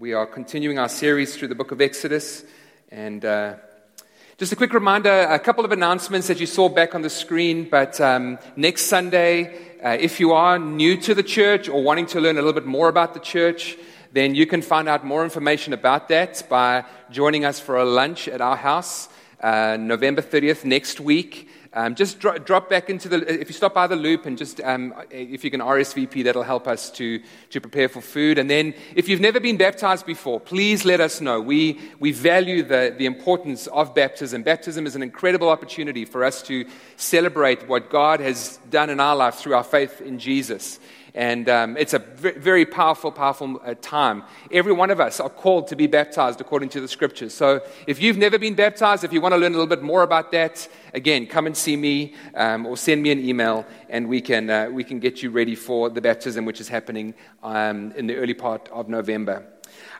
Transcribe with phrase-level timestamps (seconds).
[0.00, 2.42] We are continuing our series through the book of Exodus.
[2.90, 3.56] And uh,
[4.38, 7.68] just a quick reminder a couple of announcements that you saw back on the screen.
[7.68, 12.20] But um, next Sunday, uh, if you are new to the church or wanting to
[12.22, 13.76] learn a little bit more about the church,
[14.10, 18.26] then you can find out more information about that by joining us for a lunch
[18.26, 19.10] at our house
[19.42, 21.46] uh, November 30th next week.
[21.72, 24.60] Um, just dro- drop back into the, if you stop by the loop and just,
[24.60, 28.38] um, if you can RSVP, that'll help us to, to prepare for food.
[28.38, 31.40] And then if you've never been baptized before, please let us know.
[31.40, 34.42] We, we value the, the importance of baptism.
[34.42, 39.14] Baptism is an incredible opportunity for us to celebrate what God has done in our
[39.14, 40.80] life through our faith in Jesus.
[41.14, 44.22] And um, it's a very powerful, powerful uh, time.
[44.50, 47.34] Every one of us are called to be baptized according to the scriptures.
[47.34, 50.02] So if you've never been baptized, if you want to learn a little bit more
[50.02, 54.20] about that, again, come and see me um, or send me an email and we
[54.20, 58.06] can, uh, we can get you ready for the baptism, which is happening um, in
[58.06, 59.44] the early part of November.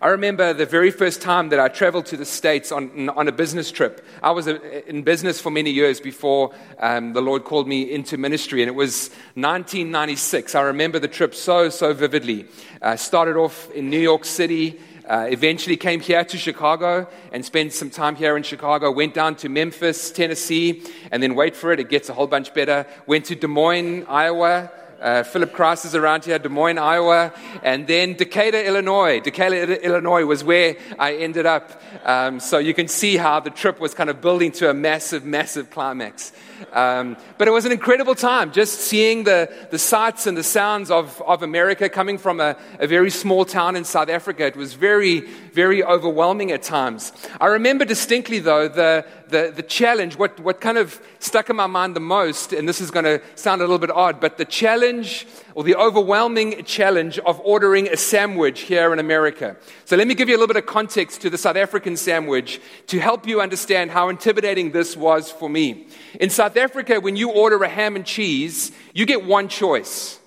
[0.03, 3.33] I remember the very first time that I traveled to the States on, on a
[3.33, 4.03] business trip.
[4.23, 8.63] I was in business for many years before um, the Lord called me into ministry,
[8.63, 10.55] and it was 1996.
[10.55, 12.47] I remember the trip so, so vividly.
[12.81, 14.81] I started off in New York City.
[15.07, 18.91] Uh, eventually came here to Chicago and spent some time here in Chicago.
[18.91, 22.55] Went down to Memphis, Tennessee, and then wait for it, it gets a whole bunch
[22.55, 22.87] better.
[23.07, 27.87] Went to Des Moines, Iowa, uh, Philip Christ is around here, Des Moines, Iowa, and
[27.87, 29.21] then Decatur, Illinois.
[29.21, 31.81] Decatur, Illinois was where I ended up.
[32.05, 35.25] Um, so you can see how the trip was kind of building to a massive,
[35.25, 36.33] massive climax.
[36.73, 40.91] Um, but it was an incredible time just seeing the, the sights and the sounds
[40.91, 44.47] of, of America coming from a, a very small town in South Africa.
[44.47, 47.13] It was very, very overwhelming at times.
[47.41, 51.67] I remember distinctly, though, the, the, the challenge, what, what kind of stuck in my
[51.67, 54.45] mind the most, and this is going to sound a little bit odd, but the
[54.45, 59.57] challenge or the overwhelming challenge of ordering a sandwich here in America.
[59.85, 62.61] So let me give you a little bit of context to the South African sandwich
[62.89, 65.87] to help you understand how intimidating this was for me.
[66.21, 70.19] In South Africa, when you order a ham and cheese, you get one choice.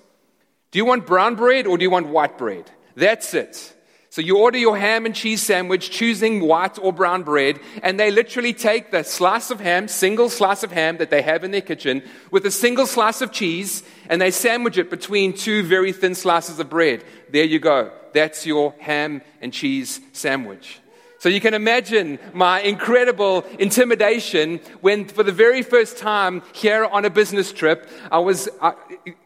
[0.70, 2.70] Do you want brown bread or do you want white bread?
[2.96, 3.73] That's it.
[4.14, 8.12] So you order your ham and cheese sandwich, choosing white or brown bread, and they
[8.12, 11.60] literally take the slice of ham, single slice of ham that they have in their
[11.60, 16.14] kitchen, with a single slice of cheese, and they sandwich it between two very thin
[16.14, 17.02] slices of bread.
[17.28, 17.90] There you go.
[18.12, 20.78] That's your ham and cheese sandwich.
[21.24, 27.06] So you can imagine my incredible intimidation when, for the very first time here on
[27.06, 28.74] a business trip, I was, I,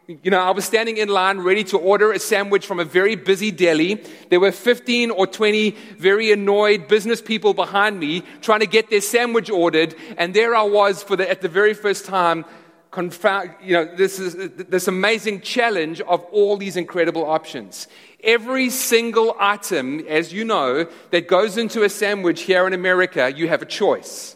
[0.07, 3.17] you know, I was standing in line ready to order a sandwich from a very
[3.17, 4.01] busy deli.
[4.29, 9.01] There were 15 or 20 very annoyed business people behind me trying to get their
[9.01, 12.45] sandwich ordered, and there I was for the, at the very first time
[12.91, 17.87] confound, you know, this is this amazing challenge of all these incredible options.
[18.23, 23.47] Every single item, as you know, that goes into a sandwich here in America, you
[23.47, 24.35] have a choice.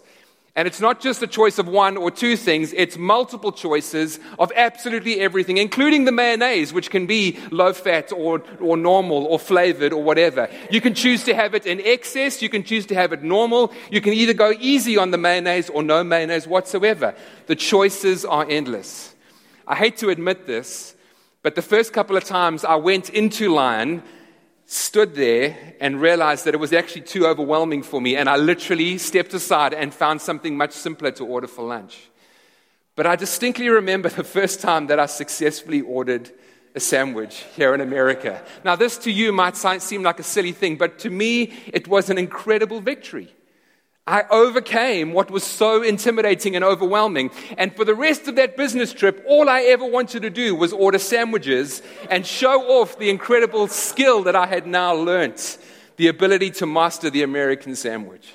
[0.55, 4.51] And it's not just a choice of one or two things, it's multiple choices of
[4.55, 9.93] absolutely everything, including the mayonnaise, which can be low fat or, or normal or flavored
[9.93, 10.47] or whatever.
[10.69, 13.73] You can choose to have it in excess, you can choose to have it normal,
[13.89, 17.15] you can either go easy on the mayonnaise or no mayonnaise whatsoever.
[17.47, 19.15] The choices are endless.
[19.65, 20.95] I hate to admit this,
[21.41, 24.03] but the first couple of times I went into line,
[24.65, 28.97] stood there and realized that it was actually too overwhelming for me, and I literally
[28.97, 32.09] stepped aside and found something much simpler to order for lunch.
[32.95, 36.31] But I distinctly remember the first time that I successfully ordered
[36.75, 38.43] a sandwich here in America.
[38.63, 42.09] Now, this to you might seem like a silly thing, but to me, it was
[42.09, 43.33] an incredible victory.
[44.05, 47.31] I overcame what was so intimidating and overwhelming.
[47.57, 50.73] And for the rest of that business trip, all I ever wanted to do was
[50.73, 55.57] order sandwiches and show off the incredible skill that I had now learnt
[55.95, 58.33] the ability to master the American sandwich.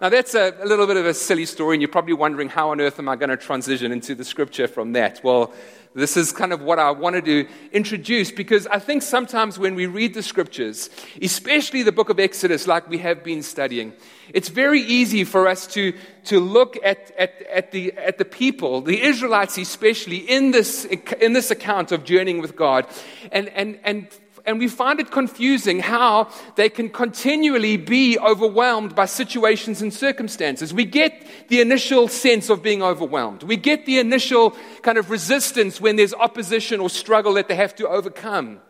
[0.00, 2.70] Now, that's a, a little bit of a silly story, and you're probably wondering how
[2.70, 5.20] on earth am I going to transition into the scripture from that?
[5.22, 5.54] Well,
[5.94, 9.86] this is kind of what I wanted to introduce because I think sometimes when we
[9.86, 10.90] read the scriptures,
[11.22, 13.92] especially the book of Exodus, like we have been studying,
[14.32, 15.92] it's very easy for us to,
[16.24, 20.84] to look at, at, at, the, at the people, the Israelites especially, in this,
[21.20, 22.88] in this account of journeying with God,
[23.30, 24.08] and, and, and
[24.46, 30.74] and we find it confusing how they can continually be overwhelmed by situations and circumstances.
[30.74, 33.42] We get the initial sense of being overwhelmed.
[33.42, 34.50] We get the initial
[34.82, 38.60] kind of resistance when there's opposition or struggle that they have to overcome.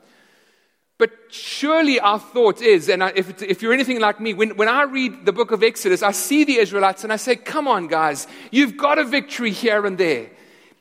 [0.97, 4.85] But surely our thought is, and if, if you're anything like me, when, when I
[4.85, 8.29] read the book of Exodus, I see the Israelites and I say, come on, guys,
[8.53, 10.31] you've got a victory here and there.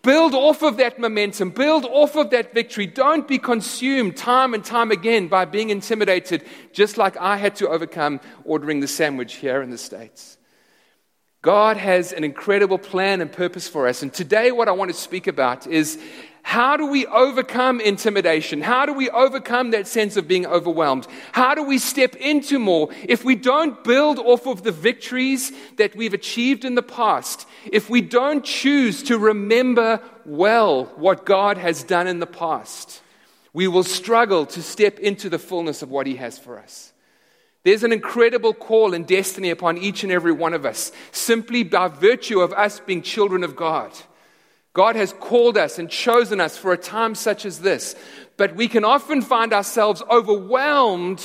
[0.04, 2.86] Build off of that momentum, build off of that victory.
[2.86, 7.70] Don't be consumed time and time again by being intimidated, just like I had to
[7.70, 10.38] overcome ordering the sandwich here in the States.
[11.42, 14.04] God has an incredible plan and purpose for us.
[14.04, 15.98] And today, what I want to speak about is
[16.44, 18.62] how do we overcome intimidation?
[18.62, 21.08] How do we overcome that sense of being overwhelmed?
[21.32, 25.96] How do we step into more if we don't build off of the victories that
[25.96, 27.48] we've achieved in the past?
[27.72, 33.02] If we don't choose to remember well what God has done in the past,
[33.54, 36.92] we will struggle to step into the fullness of what He has for us.
[37.64, 41.88] There's an incredible call and destiny upon each and every one of us, simply by
[41.88, 43.94] virtue of us being children of God.
[44.74, 47.96] God has called us and chosen us for a time such as this,
[48.38, 51.24] but we can often find ourselves overwhelmed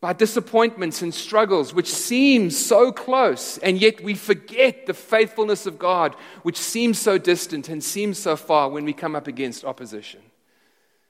[0.00, 5.78] by disappointments and struggles which seem so close, and yet we forget the faithfulness of
[5.78, 10.20] God, which seems so distant and seems so far when we come up against opposition.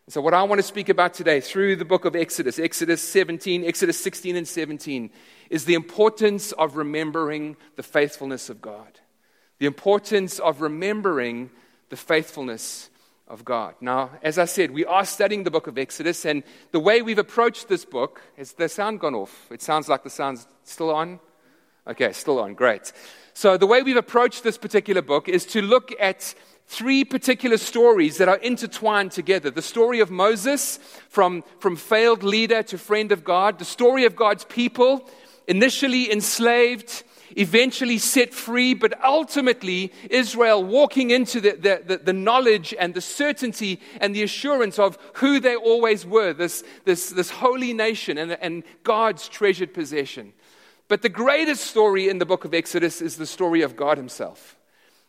[0.09, 3.65] So, what I want to speak about today through the book of Exodus, Exodus 17,
[3.65, 5.11] Exodus 16, and 17,
[5.49, 8.99] is the importance of remembering the faithfulness of God
[9.63, 11.49] the importance of remembering
[11.89, 12.91] the faithfulness
[13.29, 13.77] of God.
[13.81, 16.43] Now, as I said, we are studying the book of Exodus, and
[16.73, 19.47] the way we've approached this book has the sound gone off?
[19.53, 21.21] It sounds like the sound's still on.
[21.87, 22.55] Okay, still on.
[22.55, 22.93] Great.
[23.35, 26.35] So, the way we've approached this particular book is to look at
[26.67, 30.79] three particular stories that are intertwined together the story of Moses,
[31.09, 35.09] from, from failed leader to friend of God, the story of God's people,
[35.47, 37.05] initially enslaved
[37.37, 43.01] eventually set free, but ultimately Israel walking into the, the, the, the, knowledge and the
[43.01, 48.33] certainty and the assurance of who they always were this, this, this holy nation and,
[48.41, 50.33] and God's treasured possession.
[50.89, 54.57] But the greatest story in the book of Exodus is the story of God Himself.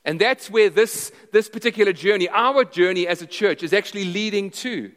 [0.06, 4.50] And that's where this, this particular journey, our journey as a church, is actually leading
[4.52, 4.92] to.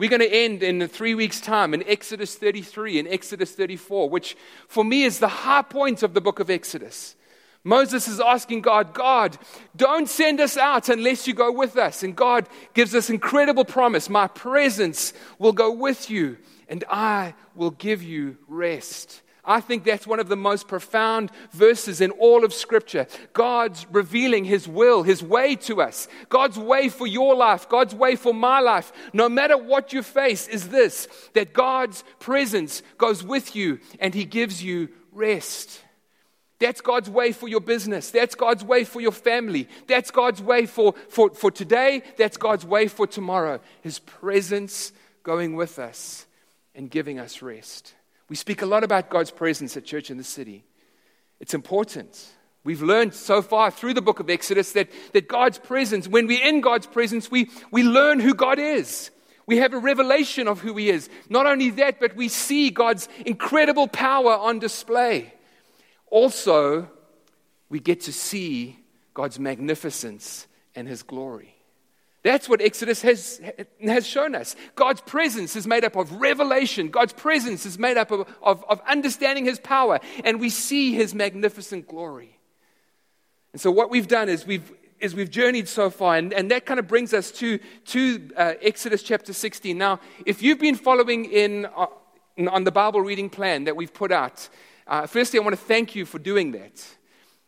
[0.00, 4.34] We're going to end in three weeks' time in Exodus 33 and Exodus 34, which
[4.66, 7.16] for me is the high point of the book of Exodus.
[7.64, 9.36] Moses is asking God, God,
[9.76, 12.02] don't send us out unless you go with us.
[12.02, 17.72] And God gives us incredible promise My presence will go with you, and I will
[17.72, 19.20] give you rest.
[19.50, 23.08] I think that's one of the most profound verses in all of Scripture.
[23.32, 26.06] God's revealing His will, His way to us.
[26.28, 30.46] God's way for your life, God's way for my life, no matter what you face,
[30.46, 35.82] is this that God's presence goes with you and He gives you rest.
[36.60, 38.12] That's God's way for your business.
[38.12, 39.66] That's God's way for your family.
[39.88, 42.02] That's God's way for, for, for today.
[42.16, 43.58] That's God's way for tomorrow.
[43.82, 44.92] His presence
[45.24, 46.26] going with us
[46.72, 47.94] and giving us rest.
[48.30, 50.64] We speak a lot about God's presence at church in the city.
[51.40, 52.28] It's important.
[52.62, 56.46] We've learned so far through the book of Exodus that, that God's presence, when we're
[56.46, 59.10] in God's presence, we, we learn who God is.
[59.46, 61.10] We have a revelation of who He is.
[61.28, 65.34] Not only that, but we see God's incredible power on display.
[66.06, 66.88] Also,
[67.68, 68.78] we get to see
[69.12, 70.46] God's magnificence
[70.76, 71.56] and His glory.
[72.22, 73.40] That's what Exodus has,
[73.82, 74.54] has shown us.
[74.74, 76.88] God's presence is made up of revelation.
[76.88, 81.14] God's presence is made up of, of, of, understanding His power, and we see His
[81.14, 82.38] magnificent glory.
[83.52, 84.70] And so, what we've done is we've,
[85.00, 88.52] is we've journeyed so far, and, and that kind of brings us to, to uh,
[88.60, 89.78] Exodus chapter 16.
[89.78, 91.86] Now, if you've been following in, uh,
[92.50, 94.46] on the Bible reading plan that we've put out,
[94.86, 96.84] uh, firstly, I want to thank you for doing that.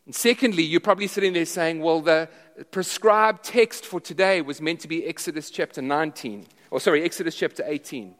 [0.07, 2.29] And secondly, you're probably sitting there saying, well, the
[2.71, 7.63] prescribed text for today was meant to be Exodus chapter 19, or sorry, Exodus chapter
[7.67, 8.15] 18.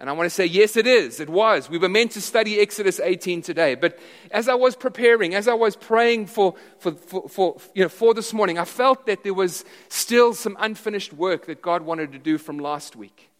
[0.00, 1.20] And I want to say, yes, it is.
[1.20, 1.70] It was.
[1.70, 3.74] We were meant to study Exodus 18 today.
[3.76, 3.98] But
[4.32, 8.12] as I was preparing, as I was praying for, for, for, for, you know, for
[8.12, 12.18] this morning, I felt that there was still some unfinished work that God wanted to
[12.18, 13.30] do from last week.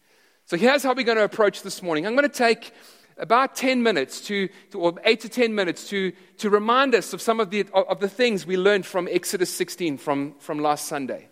[0.46, 2.06] So here's how we're going to approach this morning.
[2.06, 2.72] I'm going to take
[3.16, 7.21] about 10 minutes to, to, or 8 to 10 minutes to, to remind us of
[7.21, 11.28] some of the, of the things we learned from Exodus 16 from, from last Sunday.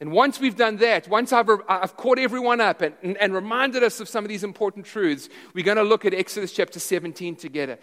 [0.00, 3.34] And once we've done that, once I've, uh, I've caught everyone up and, and, and,
[3.34, 6.80] reminded us of some of these important truths, we're going to look at Exodus chapter
[6.80, 7.78] 17 together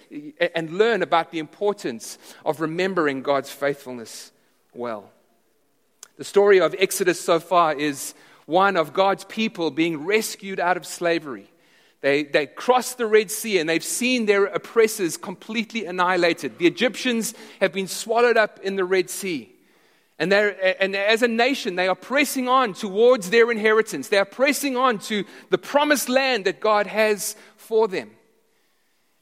[0.56, 4.32] and learn about the importance of remembering God's faithfulness
[4.74, 5.12] well.
[6.18, 8.16] The story of Exodus so far is
[8.48, 11.48] one of God's people being rescued out of slavery.
[12.02, 16.60] They, they crossed the Red Sea and they've seen their oppressors completely annihilated.
[16.60, 19.54] The Egyptians have been swallowed up in the Red Sea.
[20.20, 24.08] And, and as a nation, they are pressing on towards their inheritance.
[24.08, 28.12] They are pressing on to the promised land that God has for them.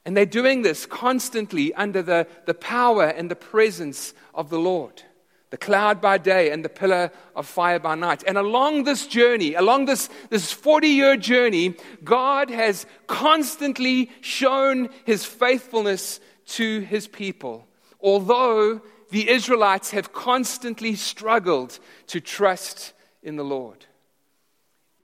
[0.06, 5.02] And they're doing this constantly under the, the power and the presence of the Lord.
[5.50, 8.24] The cloud by day and the pillar of fire by night.
[8.26, 15.24] And along this journey, along this, this 40 year journey, God has constantly shown his
[15.24, 17.66] faithfulness to his people.
[18.00, 23.86] Although the Israelites have constantly struggled to trust in the Lord.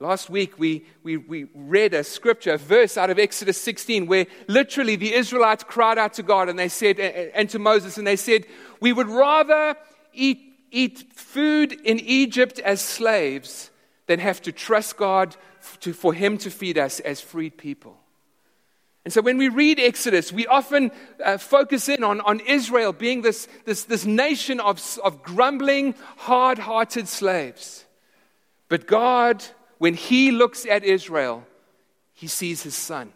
[0.01, 4.27] Last week, we, we, we read a scripture, a verse out of Exodus 16, where
[4.49, 8.17] literally the Israelites cried out to God and they said, and to Moses, and they
[8.17, 8.47] said,
[8.81, 9.77] We would rather
[10.13, 10.41] eat,
[10.71, 13.71] eat food in Egypt as slaves
[14.07, 15.37] than have to trust God
[15.81, 17.97] to, for Him to feed us as freed people.
[19.05, 20.93] And so when we read Exodus, we often
[21.25, 26.59] uh, focus in on, on Israel being this, this, this nation of, of grumbling, hard
[26.59, 27.85] hearted slaves.
[28.69, 29.45] But God,
[29.79, 31.45] when He looks at Israel,
[32.15, 33.13] He sees His Son.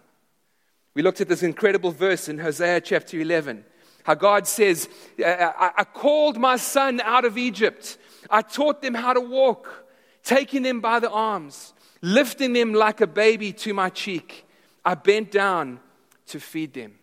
[0.94, 3.64] We looked at this incredible verse in Hosea chapter 11.
[4.06, 7.98] How God says, I called my son out of Egypt.
[8.30, 9.84] I taught them how to walk,
[10.22, 14.46] taking them by the arms, lifting them like a baby to my cheek.
[14.84, 15.80] I bent down
[16.26, 17.00] to feed them.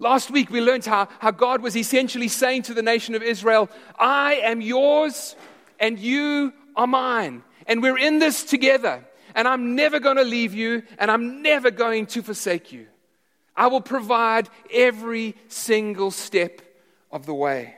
[0.00, 3.70] Last week, we learned how, how God was essentially saying to the nation of Israel,
[3.96, 5.36] I am yours
[5.78, 7.44] and you are mine.
[7.68, 9.04] And we're in this together.
[9.36, 12.88] And I'm never going to leave you and I'm never going to forsake you.
[13.56, 16.60] I will provide every single step
[17.10, 17.74] of the way.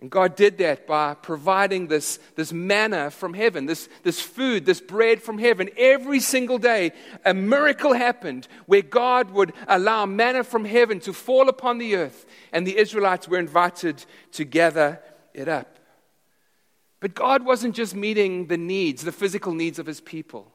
[0.00, 4.80] And God did that by providing this, this manna from heaven, this, this food, this
[4.80, 5.70] bread from heaven.
[5.78, 6.92] Every single day,
[7.24, 12.26] a miracle happened where God would allow manna from heaven to fall upon the earth,
[12.52, 15.00] and the Israelites were invited to gather
[15.32, 15.78] it up.
[17.00, 20.53] But God wasn't just meeting the needs, the physical needs of his people.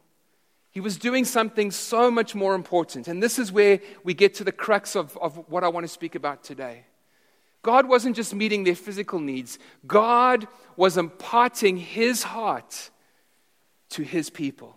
[0.71, 3.07] He was doing something so much more important.
[3.07, 5.87] And this is where we get to the crux of, of what I want to
[5.87, 6.85] speak about today.
[7.61, 12.89] God wasn't just meeting their physical needs, God was imparting his heart
[13.89, 14.75] to his people.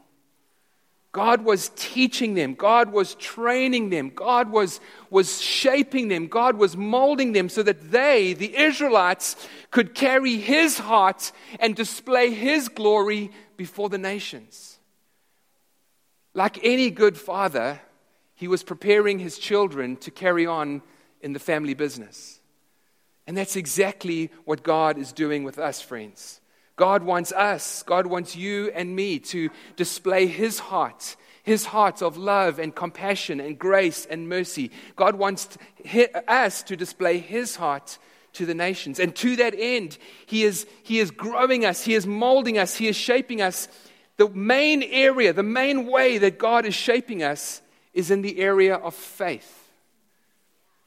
[1.12, 2.54] God was teaching them.
[2.54, 4.10] God was training them.
[4.14, 4.80] God was,
[5.10, 6.26] was shaping them.
[6.26, 9.36] God was molding them so that they, the Israelites,
[9.70, 11.30] could carry His heart
[11.60, 14.71] and display His glory before the nations.
[16.34, 17.80] Like any good father,
[18.34, 20.82] he was preparing his children to carry on
[21.20, 22.40] in the family business.
[23.26, 26.40] And that's exactly what God is doing with us, friends.
[26.76, 32.16] God wants us, God wants you and me to display His heart, His heart of
[32.16, 34.70] love and compassion and grace and mercy.
[34.96, 35.56] God wants
[36.26, 37.98] us to display His heart
[38.32, 38.98] to the nations.
[38.98, 42.88] And to that end, He is, he is growing us, He is molding us, He
[42.88, 43.68] is shaping us
[44.16, 48.74] the main area, the main way that God is shaping us is in the area
[48.74, 49.58] of faith.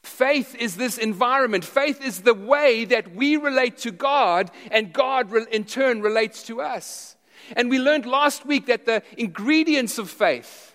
[0.02, 1.64] Faith is this environment.
[1.64, 6.60] Faith is the way that we relate to God, and God in turn relates to
[6.60, 7.16] us.
[7.56, 10.74] And we learned last week that the ingredients of faith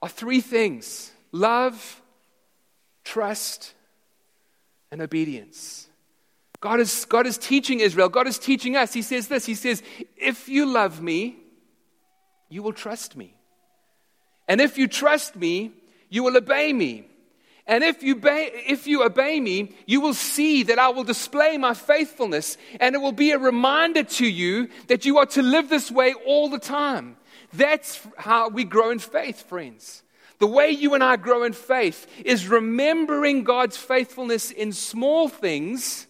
[0.00, 2.00] are three things love,
[3.04, 3.74] trust,
[4.90, 5.85] and obedience.
[6.60, 8.08] God is, God is teaching Israel.
[8.08, 8.92] God is teaching us.
[8.92, 9.82] He says this He says,
[10.16, 11.36] If you love me,
[12.48, 13.34] you will trust me.
[14.48, 15.72] And if you trust me,
[16.08, 17.08] you will obey me.
[17.66, 21.58] And if you, obey, if you obey me, you will see that I will display
[21.58, 25.68] my faithfulness, and it will be a reminder to you that you are to live
[25.68, 27.16] this way all the time.
[27.52, 30.04] That's how we grow in faith, friends.
[30.38, 36.05] The way you and I grow in faith is remembering God's faithfulness in small things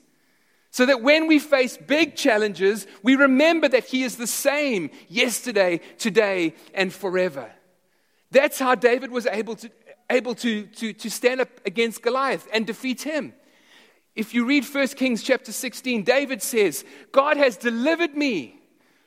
[0.77, 5.81] so that when we face big challenges, we remember that He is the same yesterday,
[5.97, 7.51] today, and forever.
[8.31, 9.71] That's how David was able to,
[10.11, 13.33] able to, to, to stand up against Goliath and defeat him.
[14.15, 18.61] If you read 1 Kings chapter 16, David says, God has delivered me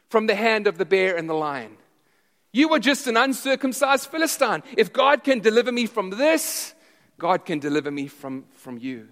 [0.10, 1.78] from the hand of the bear and the lion.
[2.52, 4.64] You were just an uncircumcised Philistine.
[4.76, 6.74] If God can deliver me from this,
[7.20, 9.10] God can deliver me from, from you.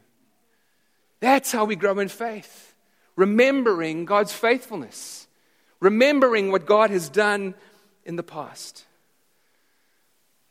[1.20, 2.76] That's how we grow in faith.
[3.16, 5.28] Remembering God's faithfulness,
[5.80, 7.56] remembering what God has done
[8.06, 8.86] in the past.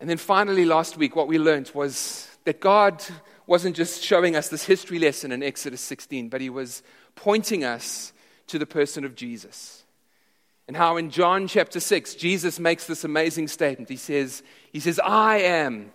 [0.00, 3.02] And then finally, last week, what we learned was that God
[3.46, 6.82] wasn't just showing us this history lesson in Exodus 16, but He was
[7.14, 8.12] pointing us
[8.48, 9.84] to the person of Jesus.
[10.68, 13.88] And how in John chapter 6, Jesus makes this amazing statement.
[13.88, 14.42] He says,
[14.72, 15.92] he says I am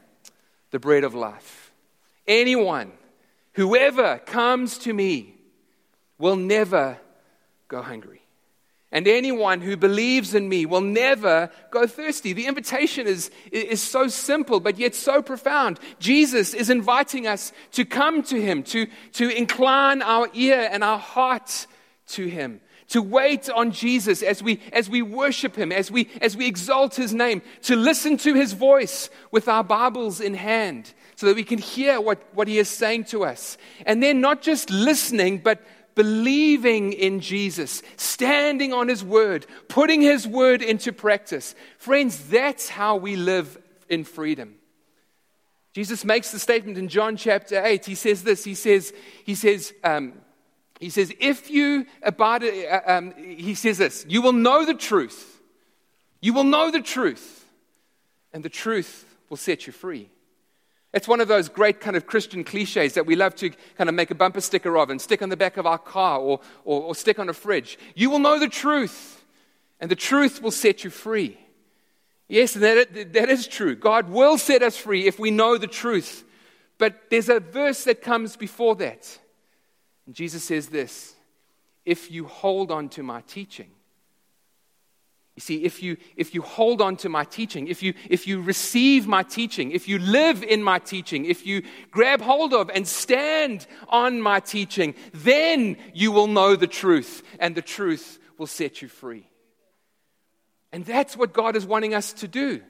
[0.72, 1.74] the bread of life.
[2.25, 2.94] Anyone
[3.53, 5.36] Whoever comes to me
[6.17, 6.98] will never
[7.67, 8.22] go hungry.
[8.93, 12.34] And anyone who believes in me will never go thirsty.
[12.34, 15.79] The invitation is, is so simple, but yet so profound.
[16.00, 21.00] Jesus is inviting us to come to him, to, to incline our ear and our
[21.00, 21.67] heart
[22.08, 26.36] to him, to wait on Jesus as we, as we worship him, as we, as
[26.36, 31.28] we exalt his name, to listen to his voice with our Bibles in hand so
[31.28, 33.56] that we can hear what, what he is saying to us.
[33.86, 35.62] And then not just listening, but
[35.94, 41.54] believing in Jesus, standing on His word, putting His word into practice.
[41.78, 43.56] Friends, that's how we live
[43.88, 44.56] in freedom.
[45.74, 47.86] Jesus makes the statement in John chapter 8.
[47.86, 48.92] He says this He says,
[49.24, 50.13] he says, um,
[50.80, 55.40] he says, if you abide, uh, um, he says this, you will know the truth.
[56.20, 57.46] You will know the truth,
[58.34, 60.10] and the truth will set you free.
[60.93, 63.95] It's one of those great kind of Christian cliches that we love to kind of
[63.95, 66.81] make a bumper sticker of and stick on the back of our car or, or,
[66.81, 67.79] or stick on a fridge.
[67.95, 69.24] You will know the truth,
[69.79, 71.38] and the truth will set you free.
[72.27, 73.75] Yes, that, that is true.
[73.75, 76.25] God will set us free if we know the truth.
[76.77, 79.19] But there's a verse that comes before that.
[80.05, 81.15] And Jesus says this
[81.86, 83.71] If you hold on to my teaching,
[85.41, 88.41] you see, if you, if you hold on to my teaching, if you, if you
[88.41, 92.88] receive my teaching, if you live in my teaching, if you grab hold of and
[92.88, 98.81] stand on my teaching, then you will know the truth, and the truth will set
[98.81, 99.27] you free.
[100.71, 102.62] And that's what God is wanting us to do.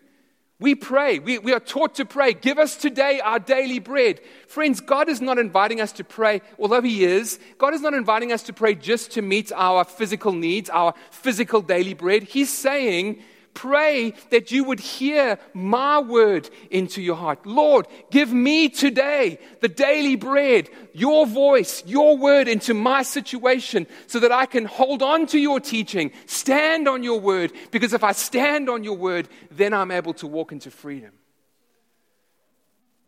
[0.61, 1.17] We pray.
[1.17, 2.33] We, we are taught to pray.
[2.33, 4.21] Give us today our daily bread.
[4.47, 7.39] Friends, God is not inviting us to pray, although He is.
[7.57, 11.61] God is not inviting us to pray just to meet our physical needs, our physical
[11.61, 12.21] daily bread.
[12.21, 13.23] He's saying,
[13.53, 17.46] Pray that you would hear my word into your heart.
[17.46, 24.20] Lord, give me today the daily bread, your voice, your word into my situation so
[24.20, 28.13] that I can hold on to your teaching, stand on your word, because if I
[28.13, 31.12] stand on your word, then I'm able to walk into freedom.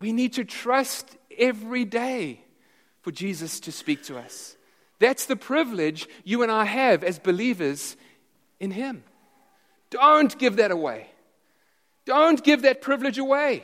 [0.02, 2.44] We need to trust every day
[3.02, 4.58] for Jesus to speak to us.
[5.00, 7.96] That's the privilege you and I have as believers
[8.60, 9.04] in Him.
[9.94, 11.06] Don't give that away.
[12.06, 13.64] Don't give that privilege away.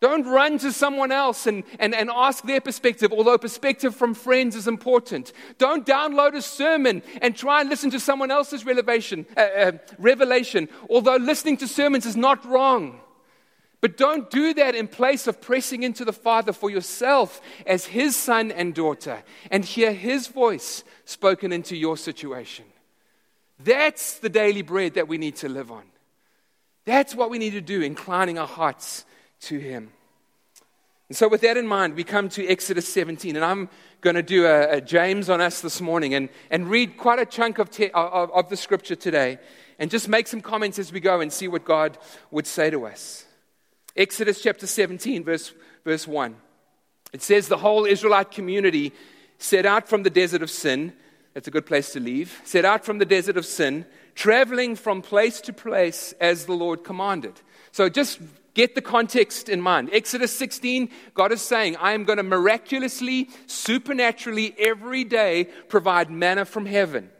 [0.00, 4.56] Don't run to someone else and, and, and ask their perspective, although perspective from friends
[4.56, 5.34] is important.
[5.58, 10.70] Don't download a sermon and try and listen to someone else's revelation, uh, uh, revelation,
[10.88, 12.98] although listening to sermons is not wrong.
[13.82, 18.16] But don't do that in place of pressing into the Father for yourself as His
[18.16, 22.64] son and daughter and hear His voice spoken into your situation.
[23.58, 25.84] That's the daily bread that we need to live on.
[26.84, 29.04] That's what we need to do, inclining our hearts
[29.42, 29.90] to Him.
[31.08, 33.68] And so, with that in mind, we come to Exodus 17, and I'm
[34.00, 37.26] going to do a, a James on us this morning and, and read quite a
[37.26, 39.38] chunk of, te- of, of the scripture today
[39.78, 41.98] and just make some comments as we go and see what God
[42.30, 43.26] would say to us.
[43.96, 45.52] Exodus chapter 17, verse,
[45.84, 46.36] verse 1.
[47.12, 48.92] It says, The whole Israelite community
[49.38, 50.92] set out from the desert of sin
[51.34, 52.40] that's a good place to leave.
[52.44, 56.84] Set out from the desert of sin, traveling from place to place as the Lord
[56.84, 57.40] commanded.
[57.72, 58.20] So just
[58.54, 59.90] get the context in mind.
[59.92, 66.44] Exodus 16, God is saying, I am going to miraculously, supernaturally, every day provide manna
[66.44, 67.10] from heaven.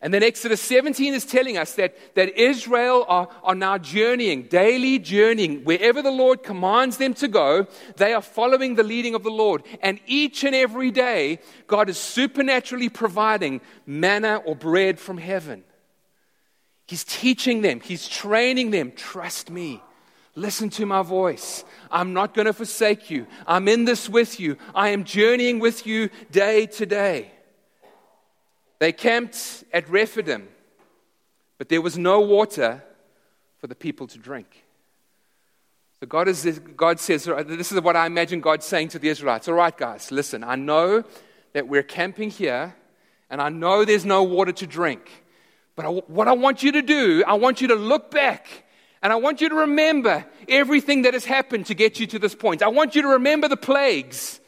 [0.00, 5.00] And then Exodus 17 is telling us that, that Israel are, are now journeying, daily
[5.00, 5.64] journeying.
[5.64, 9.64] Wherever the Lord commands them to go, they are following the leading of the Lord.
[9.82, 15.64] And each and every day, God is supernaturally providing manna or bread from heaven.
[16.86, 18.92] He's teaching them, He's training them.
[18.92, 19.82] Trust me.
[20.36, 21.64] Listen to my voice.
[21.90, 23.26] I'm not going to forsake you.
[23.48, 24.56] I'm in this with you.
[24.72, 27.32] I am journeying with you day to day.
[28.78, 30.48] They camped at Rephidim,
[31.58, 32.82] but there was no water
[33.58, 34.64] for the people to drink.
[36.00, 39.48] So God, is, God says, this is what I imagine God saying to the Israelites.
[39.48, 41.02] All right, guys, listen, I know
[41.54, 42.76] that we're camping here,
[43.30, 45.24] and I know there's no water to drink.
[45.74, 48.64] But I, what I want you to do, I want you to look back
[49.02, 52.34] and I want you to remember everything that has happened to get you to this
[52.34, 52.62] point.
[52.62, 54.40] I want you to remember the plagues.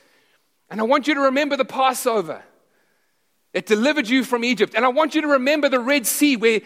[0.69, 2.43] And I want you to remember the Passover.
[3.53, 4.75] It delivered you from Egypt.
[4.77, 6.61] And I want you to remember the Red Sea where,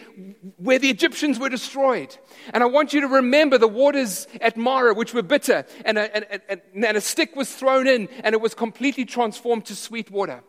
[0.57, 2.15] where the Egyptians were destroyed.
[2.53, 6.15] And I want you to remember the waters at Marah, which were bitter, and a,
[6.15, 10.11] and, and, and a stick was thrown in, and it was completely transformed to sweet
[10.11, 10.43] water.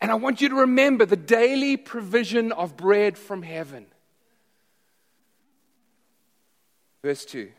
[0.00, 3.86] And I want you to remember the daily provision of bread from heaven.
[7.02, 7.50] Verse 2.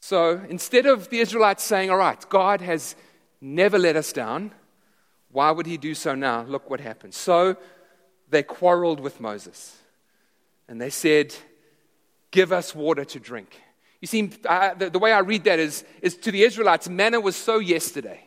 [0.00, 2.96] So instead of the Israelites saying, All right, God has
[3.40, 4.52] never let us down,
[5.34, 6.42] why would he do so now?
[6.44, 7.16] Look what happens.
[7.16, 7.56] So
[8.30, 9.76] they quarreled with Moses.
[10.68, 11.34] And they said,
[12.30, 13.60] Give us water to drink.
[14.00, 17.20] You see, uh, the, the way I read that is, is to the Israelites, manna
[17.20, 18.20] was so yesterday.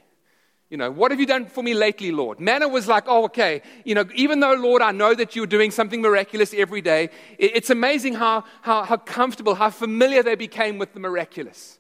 [0.70, 2.42] You know, what have you done for me lately, Lord?
[2.42, 3.62] Manna was like, oh, okay.
[3.86, 7.70] You know, even though, Lord, I know that you're doing something miraculous every day, it's
[7.70, 11.80] amazing how, how, how comfortable, how familiar they became with the miraculous.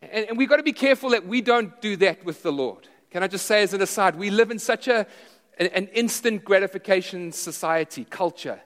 [0.00, 2.88] And, and we've got to be careful that we don't do that with the Lord.
[3.10, 5.06] Can I just say as an aside, we live in such a,
[5.58, 8.60] an instant gratification society, culture.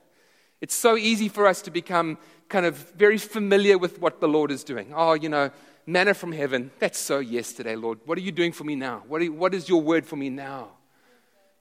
[0.60, 4.50] It's so easy for us to become kind of very familiar with what the Lord
[4.50, 4.92] is doing.
[4.94, 5.50] Oh, you know,
[5.86, 6.70] manna from heaven.
[6.78, 8.00] That's so yesterday, Lord.
[8.04, 9.02] What are you doing for me now?
[9.08, 10.68] What, you, what is your word for me now?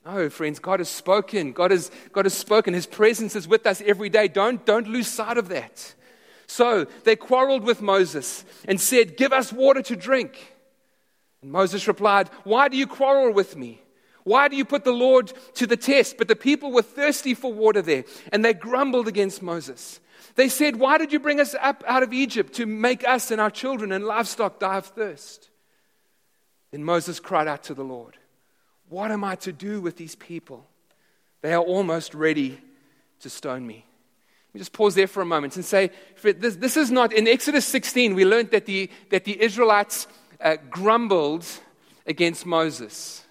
[0.05, 1.51] No, friends, God has spoken.
[1.51, 2.73] God has, God has spoken.
[2.73, 4.27] His presence is with us every day.
[4.27, 5.93] Don't, don't lose sight of that.
[6.47, 10.55] So they quarreled with Moses and said, Give us water to drink.
[11.41, 13.81] And Moses replied, Why do you quarrel with me?
[14.23, 16.17] Why do you put the Lord to the test?
[16.17, 19.99] But the people were thirsty for water there, and they grumbled against Moses.
[20.35, 23.41] They said, Why did you bring us up out of Egypt to make us and
[23.41, 25.49] our children and livestock die of thirst?
[26.71, 28.17] Then Moses cried out to the Lord,
[28.89, 30.65] What am I to do with these people?
[31.41, 32.59] They are almost ready
[33.21, 33.85] to stone me.
[34.49, 35.91] Let me just pause there for a moment and say,
[36.23, 40.07] this, this is not, in Exodus 16, we learned that the, that the Israelites
[40.41, 41.45] uh, grumbled
[42.05, 43.23] against Moses.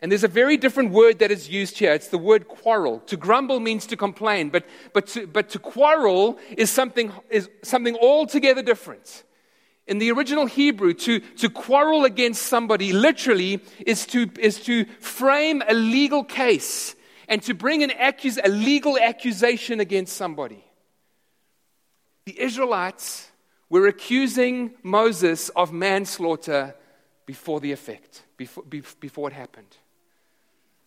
[0.00, 1.92] And there's a very different word that is used here.
[1.92, 3.00] It's the word quarrel.
[3.06, 7.96] To grumble means to complain, but, but, to, but to quarrel is something, is something
[7.96, 9.24] altogether different.
[9.88, 15.62] In the original Hebrew, to, to quarrel against somebody literally is to, is to frame
[15.66, 16.94] a legal case
[17.26, 20.64] and to bring an accus- a legal accusation against somebody.
[22.26, 23.27] The Israelites
[23.70, 26.74] were accusing Moses of manslaughter
[27.26, 28.64] before the effect, before,
[29.00, 29.76] before it happened.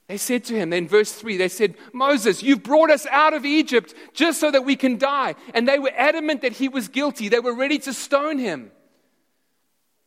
[0.08, 3.46] They said to him, in verse 3, they said, Moses, you've brought us out of
[3.46, 5.36] Egypt just so that we can die.
[5.54, 7.30] And they were adamant that he was guilty.
[7.30, 8.72] They were ready to stone him.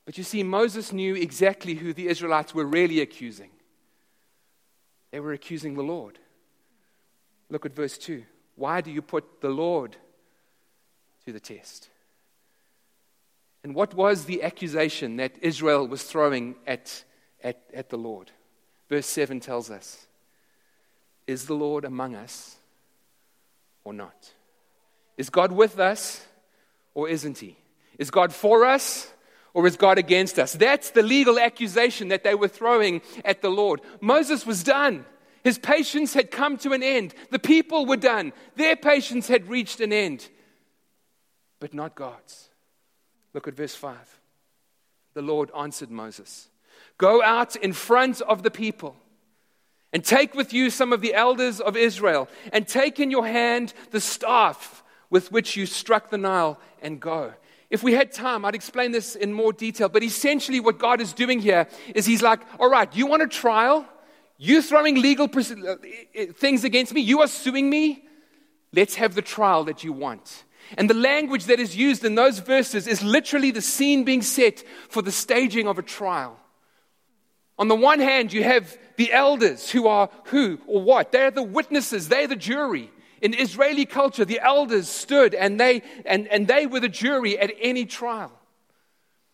[0.05, 3.51] But you see, Moses knew exactly who the Israelites were really accusing.
[5.11, 6.19] They were accusing the Lord.
[7.49, 8.25] Look at verse 2.
[8.57, 9.97] Why do you put the Lord
[11.25, 11.89] to the test?
[13.65, 17.03] And what was the accusation that Israel was throwing at,
[17.43, 18.31] at, at the Lord?
[18.91, 20.07] Verse 7 tells us
[21.27, 22.57] Is the Lord among us
[23.83, 24.33] or not?
[25.17, 26.27] Is God with us
[26.93, 27.57] or isn't He?
[27.99, 29.11] Is God for us
[29.55, 30.53] or is God against us?
[30.53, 33.81] That's the legal accusation that they were throwing at the Lord.
[34.03, 35.07] Moses was done.
[35.43, 37.15] His patience had come to an end.
[37.31, 38.35] The people were done.
[38.57, 40.29] Their patience had reached an end,
[41.61, 42.51] but not God's.
[43.35, 44.21] Look at verse 5.
[45.15, 46.49] The Lord answered Moses
[46.97, 48.97] Go out in front of the people
[49.93, 53.75] and take with you some of the elders of Israel and take in your hand
[53.91, 57.33] the staff with which you struck the Nile and go.
[57.71, 59.89] If we had time, I'd explain this in more detail.
[59.89, 63.27] But essentially, what God is doing here is He's like, all right, you want a
[63.27, 63.87] trial?
[64.37, 65.77] You throwing legal uh,
[66.35, 67.01] things against me?
[67.01, 68.05] You are suing me?
[68.73, 70.45] Let's have the trial that you want.
[70.77, 74.65] And the language that is used in those verses is literally the scene being set
[74.89, 76.39] for the staging of a trial.
[77.59, 81.13] On the one hand, you have the elders who are who or what?
[81.13, 82.91] They're the witnesses, they're the jury.
[83.21, 87.53] In Israeli culture, the elders stood and they, and, and they were the jury at
[87.61, 88.33] any trial.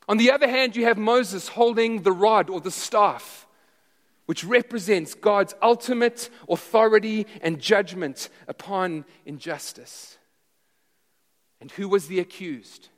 [0.09, 3.47] On the other hand, you have Moses holding the rod or the staff,
[4.27, 10.19] which represents God's ultimate authority and judgment upon injustice.
[11.61, 12.89] And who was the accused?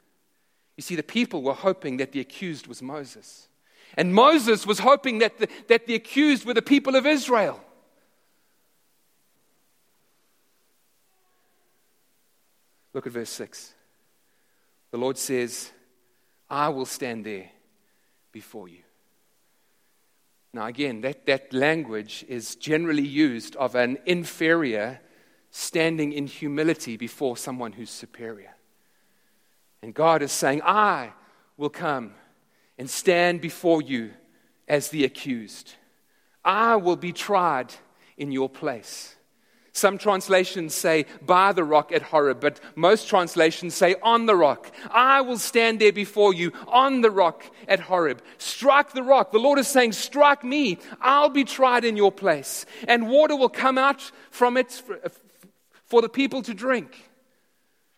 [0.76, 3.48] You see, the people were hoping that the accused was Moses.
[3.96, 7.60] And Moses was hoping that the, that the accused were the people of Israel.
[12.94, 13.74] Look at verse 6.
[14.90, 15.72] The Lord says,
[16.48, 17.50] I will stand there
[18.30, 18.80] before you.
[20.54, 25.00] Now, again, that, that language is generally used of an inferior
[25.52, 28.56] standing in humility before someone who's superior.
[29.82, 31.12] And God is saying, I
[31.58, 32.14] will come
[32.78, 34.12] and stand before you
[34.66, 35.74] as the accused.
[36.42, 37.72] I will be tried
[38.16, 39.14] in your place.
[39.74, 44.70] Some translations say by the rock at Horeb, but most translations say on the rock.
[44.90, 48.22] I will stand there before you on the rock at Horeb.
[48.36, 49.32] Strike the rock.
[49.32, 50.78] The Lord is saying, Strike me.
[51.00, 52.66] I'll be tried in your place.
[52.86, 54.82] And water will come out from it
[55.92, 57.10] for, the people to drink.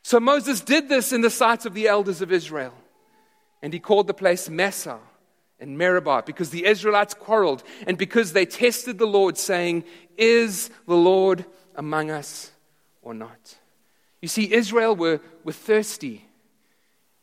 [0.03, 2.75] So Moses did this in the sight of the elders of Israel.
[3.63, 4.99] And he called the place Massah
[5.61, 9.85] and Meribah, because the Israelites quarreled, and because they tested the Lord, saying,
[10.19, 11.45] Is the Lord
[11.77, 12.51] among us
[13.01, 13.57] or not?
[14.21, 16.27] You see, Israel were, were thirsty.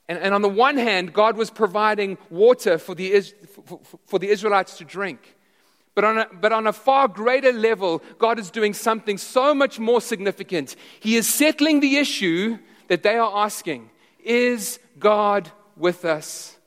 [0.07, 3.21] And, and on the one hand, God was providing water for the,
[3.65, 5.35] for, for the Israelites to drink.
[5.93, 9.77] But on, a, but on a far greater level, God is doing something so much
[9.79, 10.75] more significant.
[10.99, 13.89] He is settling the issue that they are asking
[14.23, 16.57] Is God with us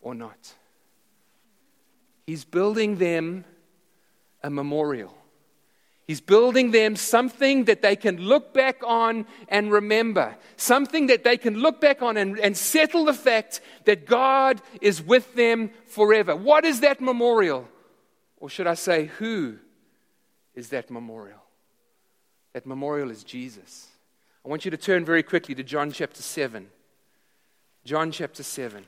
[0.00, 0.54] or not?
[2.26, 3.44] He's building them
[4.42, 5.16] a memorial.
[6.06, 11.36] He's building them something that they can look back on and remember, something that they
[11.36, 16.34] can look back on and, and settle the fact that God is with them forever.
[16.34, 17.68] What is that memorial?
[18.40, 19.58] Or should I say, who
[20.54, 21.42] is that memorial?
[22.54, 23.88] That memorial is Jesus.
[24.44, 26.66] I want you to turn very quickly to John chapter 7.
[27.84, 28.84] John chapter 7.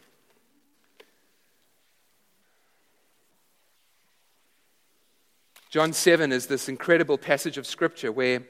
[5.69, 8.43] John 7 is this incredible passage of scripture where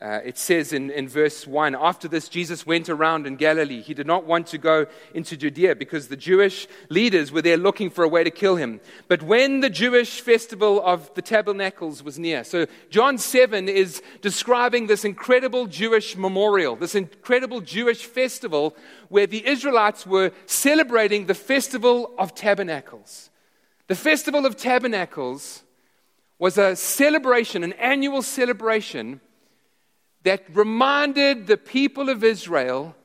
[0.00, 3.80] uh, it says in, in verse 1 After this, Jesus went around in Galilee.
[3.80, 7.88] He did not want to go into Judea because the Jewish leaders were there looking
[7.88, 8.80] for a way to kill him.
[9.08, 14.86] But when the Jewish festival of the tabernacles was near, so John 7 is describing
[14.86, 18.76] this incredible Jewish memorial, this incredible Jewish festival
[19.08, 23.30] where the Israelites were celebrating the festival of tabernacles.
[23.86, 25.62] The festival of tabernacles
[26.38, 29.22] was a celebration, an annual celebration
[30.26, 32.96] that reminded the people of Israel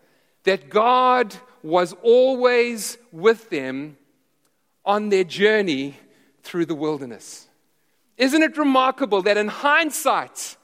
[0.43, 3.95] that God was always with them
[4.83, 5.95] on their journey
[6.41, 7.47] through the wilderness.
[8.17, 10.57] Isn't it remarkable that in hindsight,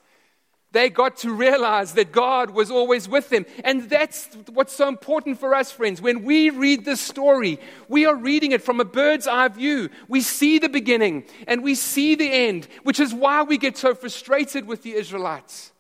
[0.72, 3.46] they got to realize that God was always with them.
[3.64, 6.02] And that's what's so important for us, friends.
[6.02, 9.92] When we read this story, we are reading it from a bird's eye view.
[10.08, 13.94] We see the beginning and we see the end, which is why we get so
[13.94, 15.72] frustrated with the Israelites.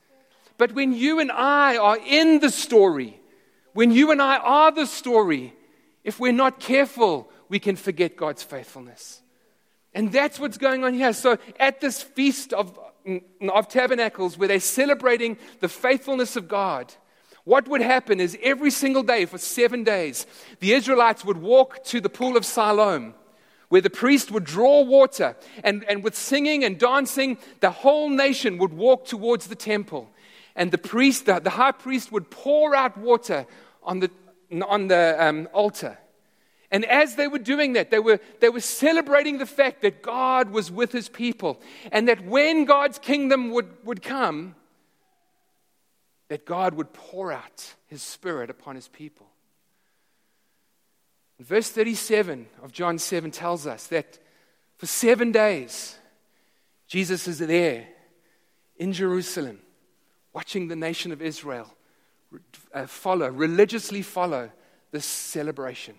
[0.57, 3.19] But when you and I are in the story,
[3.73, 5.53] when you and I are the story,
[6.03, 9.21] if we're not careful, we can forget God's faithfulness.
[9.93, 11.13] And that's what's going on here.
[11.13, 13.21] So at this feast of, mm,
[13.53, 16.93] of tabernacles where they're celebrating the faithfulness of God,
[17.43, 20.27] what would happen is every single day for seven days,
[20.59, 23.13] the Israelites would walk to the pool of Siloam,
[23.69, 25.35] where the priest would draw water.
[25.63, 30.09] And, and with singing and dancing, the whole nation would walk towards the temple.
[30.57, 33.45] And the priest, the, the high priest, would pour out water
[33.83, 34.11] on the,
[34.67, 35.97] on the um, altar.
[36.69, 40.49] And as they were doing that, they were, they were celebrating the fact that God
[40.49, 44.55] was with his people and that when God's kingdom would, would come,
[46.27, 49.27] that God would pour out his spirit upon his people.
[51.39, 54.19] verse 37 of John 7 tells us that
[54.75, 55.97] for seven days,
[56.87, 57.87] Jesus is there
[58.77, 59.59] in Jerusalem,
[60.37, 61.67] watching the nation of Israel
[62.71, 64.51] uh, follow, religiously follow
[64.91, 65.95] this celebration.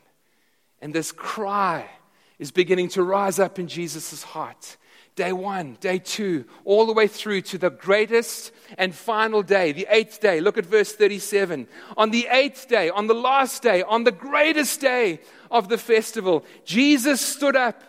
[0.81, 1.91] And this cry
[2.39, 4.77] is beginning to rise up in Jesus' heart.
[5.17, 9.89] Day one, day two, all the way through to the greatest and final day, the
[9.91, 10.39] eighth day.
[10.39, 11.67] Look at verse 37.
[11.97, 15.19] On the eighth day, on the last day, on the greatest day
[15.51, 17.83] of the festival, Jesus stood up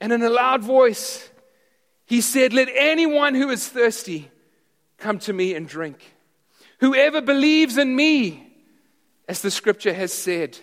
[0.00, 1.28] and in a loud voice,
[2.06, 4.30] he said, Let anyone who is thirsty
[5.02, 5.98] come to me and drink.
[6.78, 8.46] Whoever believes in me,
[9.28, 10.58] as the scripture has said,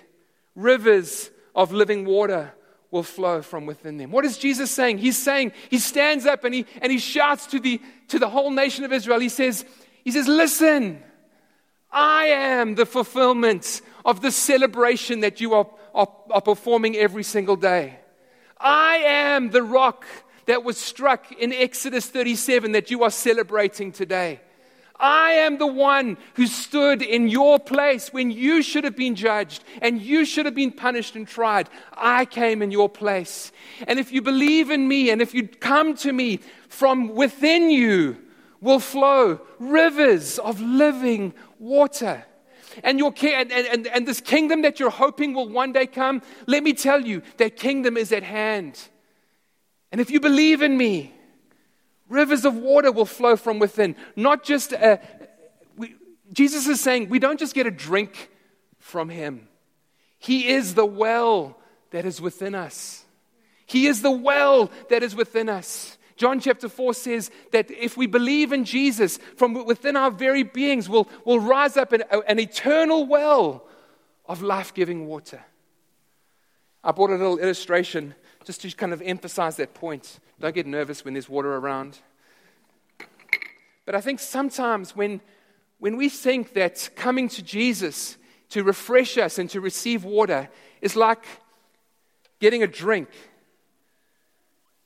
[0.56, 2.54] rivers of living water
[2.92, 4.12] will flow from within them.
[4.12, 4.98] What is Jesus saying?
[4.98, 8.50] He's saying, he stands up and he, and he shouts to the, to the whole
[8.50, 9.20] nation of Israel.
[9.20, 9.66] He says,
[10.04, 11.04] he says, listen,
[11.92, 17.56] I am the fulfillment of the celebration that you are, are, are performing every single
[17.56, 18.00] day.
[18.58, 20.06] I am the rock
[20.50, 24.40] that was struck in Exodus 37 that you are celebrating today.
[25.00, 29.64] I am the one who stood in your place when you should have been judged
[29.80, 31.70] and you should have been punished and tried.
[31.94, 33.52] I came in your place.
[33.88, 38.18] And if you believe in me and if you come to me, from within you
[38.60, 42.26] will flow rivers of living water.
[42.84, 46.64] And, your, and, and, and this kingdom that you're hoping will one day come, let
[46.64, 48.90] me tell you, that kingdom is at hand.
[49.92, 51.14] And if you believe in me,
[52.10, 53.96] Rivers of water will flow from within.
[54.16, 55.00] Not just, a,
[55.78, 55.96] we,
[56.34, 58.32] Jesus is saying we don't just get a drink
[58.80, 59.48] from Him,
[60.18, 61.58] He is the well
[61.92, 63.06] that is within us.
[63.68, 65.98] He is the well that is within us.
[66.16, 70.90] John chapter 4 says that if we believe in Jesus, from within our very beings
[70.90, 73.64] will, will rise up an, an eternal well
[74.26, 75.42] of life giving water.
[76.84, 78.16] I brought a little illustration
[78.50, 80.20] just to kind of emphasize that point.
[80.40, 82.00] Don't get nervous when there's water around.
[83.86, 85.22] But I think sometimes when,
[85.78, 88.18] when we think that coming to Jesus
[88.50, 90.50] to refresh us and to receive water
[90.82, 91.24] is like
[92.40, 93.10] getting a drink.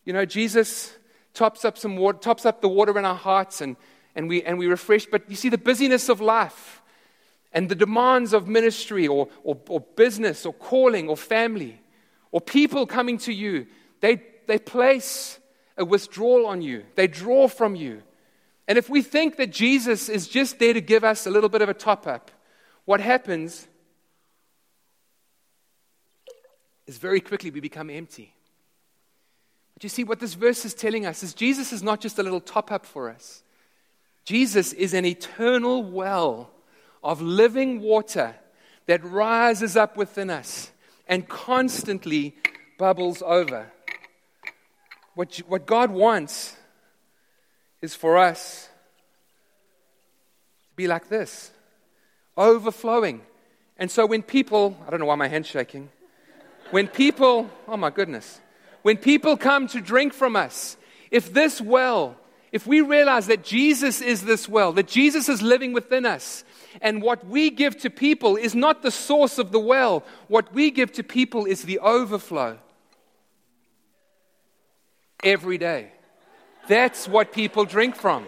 [0.03, 0.97] You know, Jesus
[1.33, 3.77] tops up some water, tops up the water in our hearts and,
[4.13, 5.05] and, we, and we refresh.
[5.05, 6.81] But you see, the busyness of life
[7.53, 11.79] and the demands of ministry or, or, or business or calling or family
[12.33, 13.67] or people coming to you,
[14.01, 15.39] they, they place
[15.77, 16.83] a withdrawal on you.
[16.95, 18.01] They draw from you.
[18.67, 21.61] And if we think that Jesus is just there to give us a little bit
[21.61, 22.31] of a top up,
[22.85, 23.67] what happens
[26.87, 28.33] is very quickly we become empty.
[29.75, 32.23] But you see, what this verse is telling us is Jesus is not just a
[32.23, 33.43] little top up for us,
[34.25, 36.49] Jesus is an eternal well
[37.03, 38.33] of living water
[38.87, 40.71] that rises up within us
[41.07, 42.35] and constantly
[42.77, 43.71] bubbles over.
[45.15, 46.55] What, what God wants
[47.81, 48.69] is for us
[50.69, 51.51] to be like this
[52.35, 53.21] overflowing.
[53.77, 55.89] And so when people, I don't know why my hand's shaking,
[56.71, 58.39] when people, oh my goodness,
[58.81, 60.77] when people come to drink from us,
[61.11, 62.15] if this well,
[62.51, 66.43] if we realize that Jesus is this well, that Jesus is living within us,
[66.81, 70.03] and what we give to people is not the source of the well.
[70.27, 72.57] What we give to people is the overflow.
[75.23, 75.91] Every day.
[76.67, 78.25] That's what people drink from.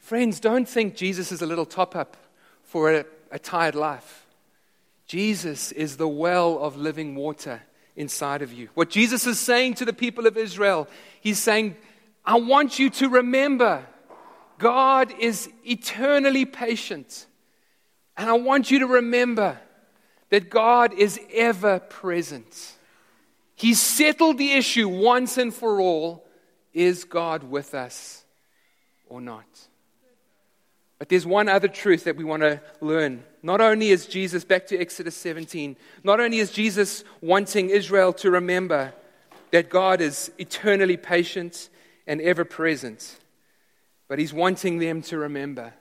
[0.00, 2.16] Friends, don't think Jesus is a little top up
[2.64, 4.26] for a, a tired life.
[5.06, 7.62] Jesus is the well of living water
[7.96, 8.68] inside of you.
[8.74, 10.88] What Jesus is saying to the people of Israel,
[11.20, 11.76] he's saying,
[12.24, 13.86] I want you to remember
[14.60, 17.26] God is eternally patient.
[18.16, 19.58] And I want you to remember
[20.28, 22.76] that God is ever present.
[23.56, 26.26] He settled the issue once and for all
[26.72, 28.24] is God with us
[29.08, 29.46] or not?
[30.98, 33.24] But there's one other truth that we want to learn.
[33.42, 38.30] Not only is Jesus, back to Exodus 17, not only is Jesus wanting Israel to
[38.30, 38.92] remember
[39.52, 41.70] that God is eternally patient
[42.06, 43.18] and ever present,
[44.10, 45.72] but he's wanting them to remember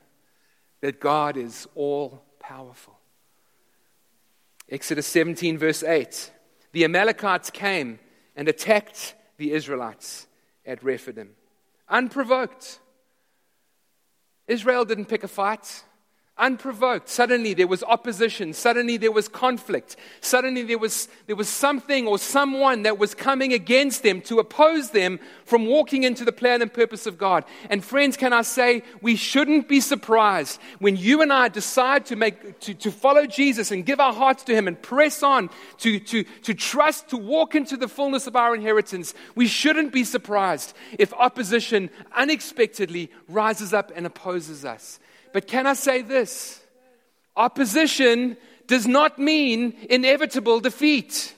[0.82, 2.96] that God is all powerful.
[4.70, 6.30] Exodus 17, verse 8
[6.72, 7.98] The Amalekites came
[8.36, 10.28] and attacked the Israelites
[10.64, 11.32] at Rephidim,
[11.90, 12.78] unprovoked.
[14.48, 15.84] Israel didn't pick a fight
[16.40, 17.10] unprovoked.
[17.10, 18.54] Suddenly there was opposition.
[18.54, 19.96] Suddenly there was conflict.
[20.22, 24.92] Suddenly there was, there was something or someone that was coming against them to oppose
[24.92, 27.46] them from walking into the plan and purpose of God.
[27.70, 32.16] And friends, can I say, we shouldn't be surprised when you and I decide to,
[32.16, 35.50] make, to, to follow Jesus and give our hearts to Him and press on
[35.80, 39.14] to, to, to trust, to walk into the fullness of our inheritance.
[39.36, 45.00] We shouldn't be surprised if opposition unexpectedly rises up and opposes us.
[45.34, 46.62] But can I say this?
[47.36, 48.38] Opposition
[48.68, 51.34] does not mean inevitable defeat.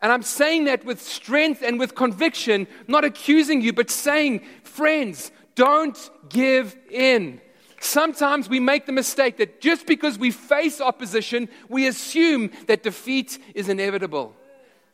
[0.00, 5.30] And I'm saying that with strength and with conviction, not accusing you, but saying, friends,
[5.54, 5.96] don't
[6.28, 7.40] give in.
[7.80, 13.38] Sometimes we make the mistake that just because we face opposition, we assume that defeat
[13.54, 14.34] is inevitable.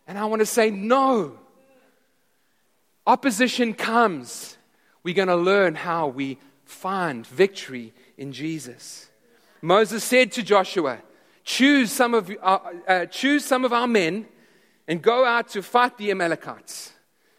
[0.06, 1.38] And I want to say, no.
[3.06, 4.56] Opposition comes.
[5.02, 9.08] We're going to learn how we find victory in Jesus.
[9.62, 10.98] Moses said to Joshua,
[11.44, 14.26] Choose some of, uh, uh, choose some of our men
[14.86, 16.92] and go out to fight the Amalekites.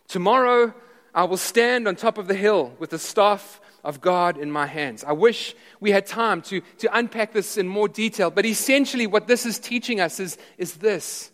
[0.07, 0.73] Tomorrow
[1.13, 4.65] I will stand on top of the hill with the staff of God in my
[4.65, 5.03] hands.
[5.03, 9.27] I wish we had time to, to unpack this in more detail, but essentially, what
[9.27, 11.31] this is teaching us is, is this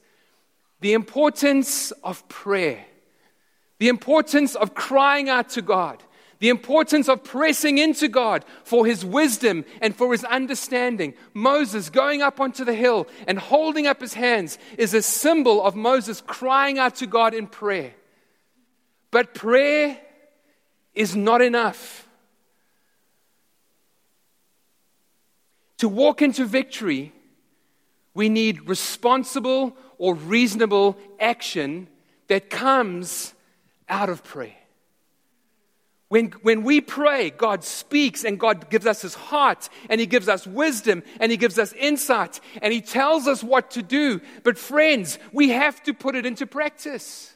[0.81, 2.85] the importance of prayer,
[3.79, 6.03] the importance of crying out to God
[6.39, 11.13] the importance of pressing into God for his wisdom and for his understanding.
[11.33, 15.75] Moses going up onto the hill and holding up his hands is a symbol of
[15.75, 17.93] Moses crying out to God in prayer.
[19.11, 19.97] But prayer
[20.93, 22.07] is not enough.
[25.79, 27.13] To walk into victory,
[28.13, 31.87] we need responsible or reasonable action
[32.27, 33.33] that comes
[33.87, 34.55] out of prayer.
[36.07, 40.29] When, when we pray, God speaks and God gives us His heart and He gives
[40.29, 44.21] us wisdom and He gives us insight and He tells us what to do.
[44.43, 47.35] But, friends, we have to put it into practice.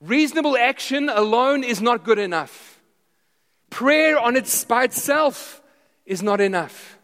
[0.00, 2.80] Reasonable action alone is not good enough.
[3.70, 5.62] Prayer on its, by itself
[6.06, 6.98] is not enough.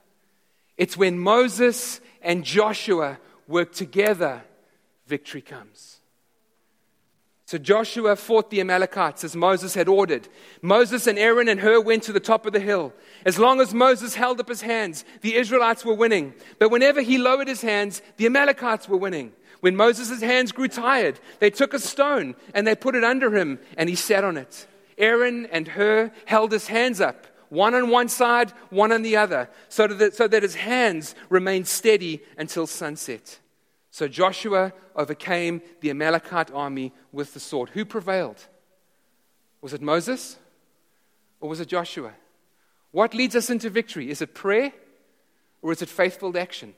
[0.76, 4.42] It's when Moses and Joshua work together,
[5.06, 5.93] victory comes.
[7.54, 10.26] So Joshua fought the Amalekites as Moses had ordered.
[10.60, 12.92] Moses and Aaron and Hur went to the top of the hill.
[13.24, 16.34] As long as Moses held up his hands, the Israelites were winning.
[16.58, 19.34] But whenever he lowered his hands, the Amalekites were winning.
[19.60, 23.60] When Moses' hands grew tired, they took a stone and they put it under him,
[23.78, 24.66] and he sat on it.
[24.98, 29.48] Aaron and Hur held his hands up, one on one side, one on the other,
[29.68, 33.38] so that, so that his hands remained steady until sunset.
[33.94, 37.68] So Joshua overcame the Amalekite army with the sword.
[37.74, 38.44] Who prevailed?
[39.60, 40.36] Was it Moses
[41.38, 42.10] or was it Joshua?
[42.90, 44.10] What leads us into victory?
[44.10, 44.72] Is it prayer
[45.62, 46.74] or is it faithful action?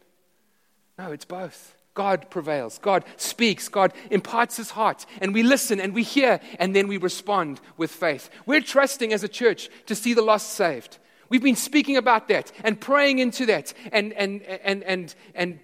[0.98, 1.74] No, it's both.
[1.94, 2.76] God prevails.
[2.76, 3.70] God speaks.
[3.70, 5.06] God imparts his heart.
[5.22, 8.28] And we listen and we hear and then we respond with faith.
[8.44, 10.98] We're trusting as a church to see the lost saved.
[11.30, 15.60] We've been speaking about that and praying into that and, and, and, and, and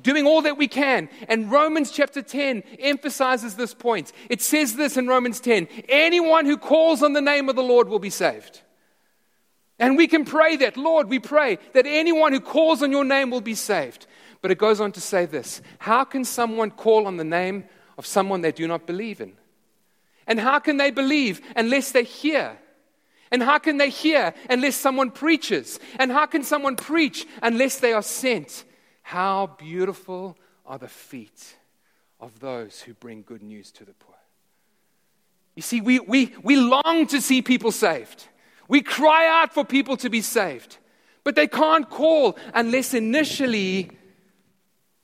[0.00, 1.08] doing all that we can.
[1.28, 4.12] And Romans chapter 10 emphasizes this point.
[4.30, 7.88] It says this in Romans 10 anyone who calls on the name of the Lord
[7.88, 8.60] will be saved.
[9.78, 13.30] And we can pray that, Lord, we pray that anyone who calls on your name
[13.30, 14.06] will be saved.
[14.40, 17.64] But it goes on to say this How can someone call on the name
[17.98, 19.32] of someone they do not believe in?
[20.26, 22.58] And how can they believe unless they hear?
[23.30, 25.80] And how can they hear unless someone preaches?
[25.98, 28.64] And how can someone preach unless they are sent?
[29.02, 31.56] How beautiful are the feet
[32.22, 34.14] of those who bring good news to the poor.
[35.56, 38.28] You see, we, we, we long to see people saved.
[38.68, 40.78] We cry out for people to be saved.
[41.24, 43.90] But they can't call unless initially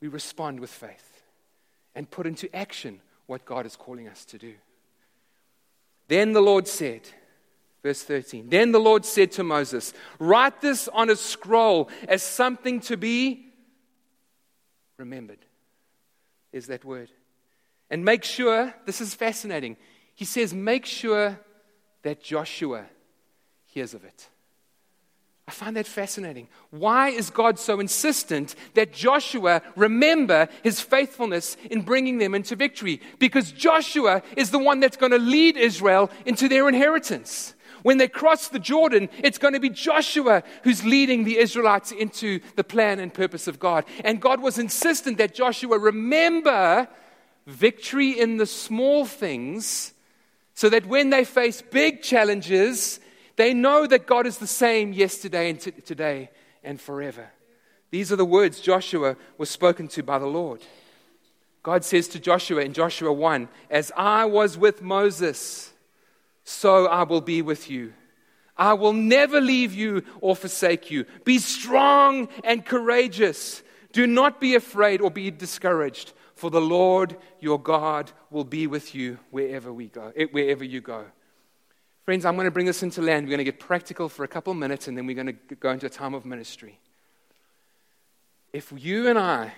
[0.01, 1.22] we respond with faith
[1.94, 4.55] and put into action what God is calling us to do.
[6.07, 7.03] Then the Lord said,
[7.82, 12.80] verse 13, then the Lord said to Moses, Write this on a scroll as something
[12.82, 13.47] to be
[14.99, 15.38] remembered,
[16.53, 17.11] is that word.
[17.90, 19.76] And make sure, this is fascinating.
[20.14, 21.38] He says, make sure
[22.03, 22.84] that Joshua
[23.66, 24.28] hears of it.
[25.46, 26.49] I find that fascinating.
[26.68, 33.01] Why is God so insistent that Joshua remember his faithfulness in bringing them into victory?
[33.18, 37.55] Because Joshua is the one that's going to lead Israel into their inheritance.
[37.82, 42.40] When they cross the Jordan, it's going to be Joshua who's leading the Israelites into
[42.56, 43.84] the plan and purpose of God.
[44.04, 46.88] And God was insistent that Joshua remember
[47.46, 49.94] victory in the small things
[50.54, 53.00] so that when they face big challenges,
[53.36, 56.30] they know that God is the same yesterday and t- today
[56.64, 57.30] and forever.
[57.90, 60.62] These are the words Joshua was spoken to by the Lord.
[61.62, 65.72] God says to Joshua in Joshua 1 As I was with Moses,
[66.49, 67.92] so I will be with you.
[68.57, 71.05] I will never leave you or forsake you.
[71.24, 73.62] Be strong and courageous.
[73.92, 78.94] Do not be afraid or be discouraged, for the Lord your God will be with
[78.94, 81.05] you wherever we go, eh, wherever you go.
[82.07, 83.26] Friends, I'm going to bring this into land.
[83.26, 85.70] We're going to get practical for a couple minutes and then we're going to go
[85.70, 86.80] into a time of ministry.
[88.55, 89.53] If you and I,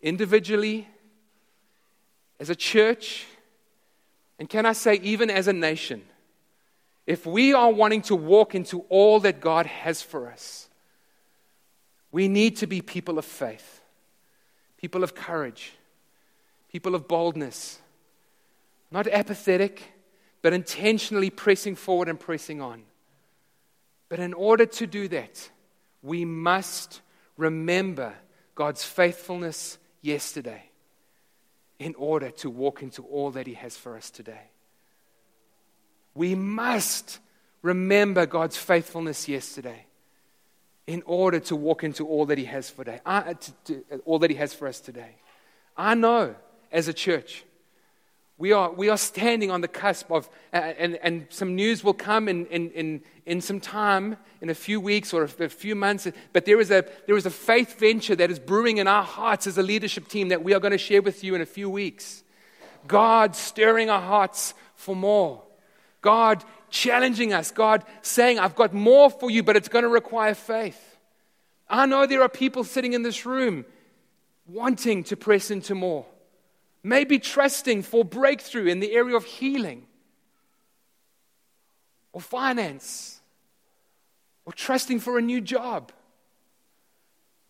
[0.00, 0.88] individually,
[2.40, 3.26] as a church,
[4.40, 6.02] and can I say, even as a nation,
[7.06, 10.70] if we are wanting to walk into all that God has for us,
[12.10, 13.82] we need to be people of faith,
[14.78, 15.74] people of courage,
[16.72, 17.80] people of boldness,
[18.90, 19.92] not apathetic,
[20.40, 22.84] but intentionally pressing forward and pressing on.
[24.08, 25.50] But in order to do that,
[26.02, 27.02] we must
[27.36, 28.14] remember
[28.54, 30.69] God's faithfulness yesterday
[31.80, 34.50] in order to walk into all that He has for us today.
[36.14, 37.18] We must
[37.62, 39.86] remember God's faithfulness yesterday
[40.86, 43.32] in order to walk into all that He has for today, uh,
[44.04, 45.16] all that He has for us today.
[45.76, 46.36] I know
[46.70, 47.44] as a church
[48.40, 52.26] we are, we are standing on the cusp of, and, and some news will come
[52.26, 56.08] in, in, in, in some time, in a few weeks or a, few months.
[56.32, 59.46] But there is, a, there is a faith venture that is brewing in our hearts
[59.46, 61.68] as a leadership team that we are going to share with you in a few
[61.68, 62.24] weeks.
[62.88, 65.42] God stirring our hearts for more.
[66.00, 67.50] God challenging us.
[67.50, 70.96] God saying, I've got more for you, but it's going to require faith.
[71.68, 73.66] I know there are people sitting in this room
[74.46, 76.06] wanting to press into more
[76.82, 79.86] maybe trusting for breakthrough in the area of healing
[82.12, 83.20] or finance
[84.44, 85.92] or trusting for a new job.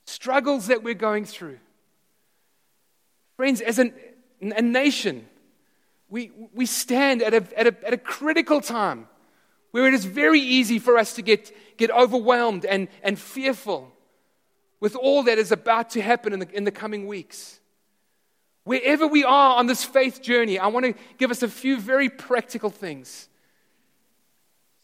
[0.04, 1.58] Struggles that we're going through.
[3.36, 3.94] Friends, as an,
[4.40, 5.26] a nation,
[6.08, 9.06] we, we stand at a, at, a, at a critical time
[9.70, 13.92] where it is very easy for us to get, get overwhelmed and, and fearful.
[14.80, 17.59] with all that is about to happen in the, in the coming weeks.
[18.64, 22.08] Wherever we are on this faith journey, I want to give us a few very
[22.08, 23.28] practical things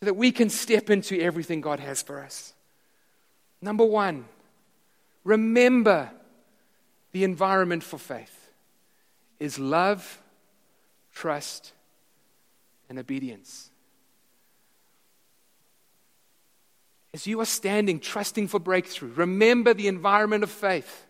[0.01, 2.55] so that we can step into everything God has for us.
[3.61, 4.27] Number one,
[5.25, 6.11] remember
[7.13, 8.51] the environment for faith
[9.39, 10.23] is love,
[11.15, 11.73] trust,
[12.89, 13.71] and obedience.
[17.13, 21.07] As you are standing, trusting for breakthrough, remember the environment of faith.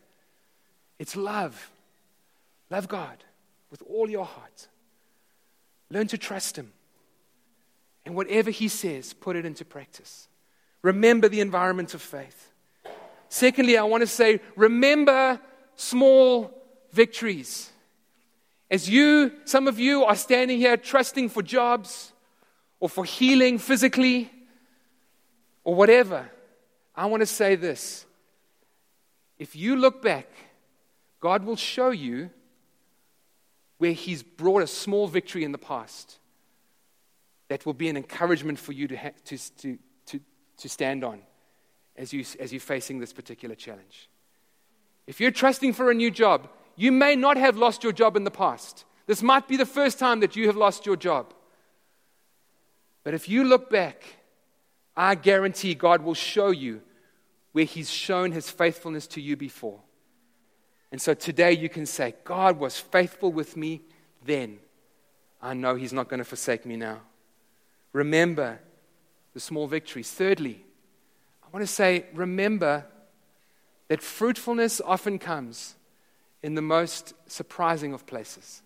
[0.98, 1.70] It's love.
[2.70, 3.24] Love God
[3.70, 4.68] with all your heart.
[5.90, 6.72] Learn to trust Him.
[8.04, 10.28] And whatever He says, put it into practice.
[10.82, 12.52] Remember the environment of faith.
[13.28, 15.40] Secondly, I want to say, remember
[15.74, 16.52] small
[16.92, 17.70] victories.
[18.70, 22.12] As you, some of you are standing here trusting for jobs
[22.80, 24.30] or for healing physically,
[25.64, 26.30] or whatever,
[26.94, 28.06] I want to say this.
[29.38, 30.28] If you look back,
[31.20, 32.30] God will show you
[33.78, 36.18] where He's brought a small victory in the past
[37.48, 40.20] that will be an encouragement for you to, ha- to, to, to,
[40.58, 41.20] to stand on
[41.96, 44.08] as, you, as you're facing this particular challenge.
[45.06, 48.24] If you're trusting for a new job, you may not have lost your job in
[48.24, 48.84] the past.
[49.06, 51.32] This might be the first time that you have lost your job.
[53.04, 54.02] But if you look back
[54.96, 56.80] I guarantee God will show you
[57.52, 59.80] where He's shown His faithfulness to you before.
[60.92, 63.82] And so today you can say, God was faithful with me
[64.24, 64.58] then.
[65.42, 67.00] I know He's not going to forsake me now.
[67.92, 68.60] Remember
[69.34, 70.10] the small victories.
[70.10, 70.64] Thirdly,
[71.44, 72.86] I want to say, remember
[73.88, 75.76] that fruitfulness often comes
[76.42, 78.62] in the most surprising of places.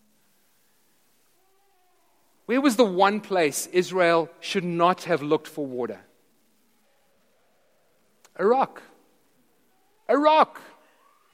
[2.46, 6.00] Where was the one place Israel should not have looked for water?
[10.08, 10.60] A rock.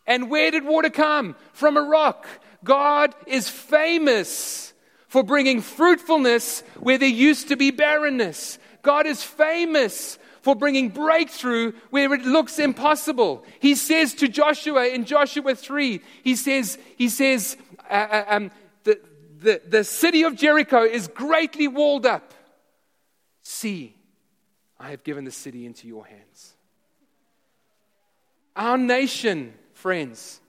[0.06, 1.36] And where did water come?
[1.52, 2.26] From a rock.
[2.62, 4.72] God is famous
[5.08, 8.58] for bringing fruitfulness where there used to be barrenness.
[8.82, 13.44] God is famous for bringing breakthrough where it looks impossible.
[13.58, 17.56] He says to Joshua in Joshua 3, he says, he says
[17.90, 18.50] uh, uh um,
[18.84, 19.00] the,
[19.38, 22.32] the, the city of Jericho is greatly walled up.
[23.42, 23.96] See,
[24.78, 26.54] I have given the city into your hands.
[28.54, 29.54] Our nation,
[29.86, 30.40] friends,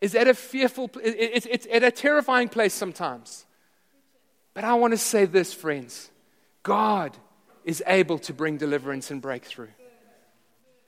[0.00, 3.46] is at a fearful, it's, it's at a terrifying place sometimes.
[4.54, 6.10] But I want to say this, friends
[6.64, 7.16] God
[7.64, 9.68] is able to bring deliverance and breakthrough.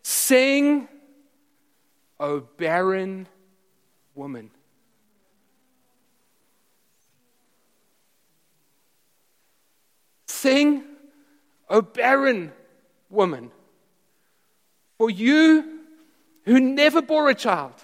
[0.03, 0.89] Sing,
[2.19, 3.29] O barren
[4.17, 4.51] woman.
[10.27, 10.83] Sing,
[11.71, 12.51] O barren
[13.09, 13.53] woman.
[14.99, 15.78] For you
[16.49, 17.75] who never bore a child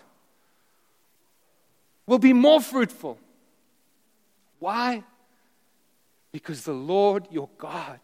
[2.06, 3.18] will be more fruitful.
[4.58, 5.04] Why?
[6.32, 8.00] Because the Lord your God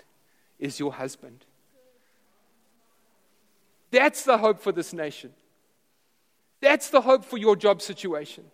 [0.58, 1.46] is your husband.
[3.90, 5.32] That's the hope for this nation.
[6.60, 8.44] That's the hope for your job situation.